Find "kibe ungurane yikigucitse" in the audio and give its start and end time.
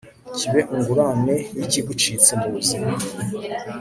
0.37-2.31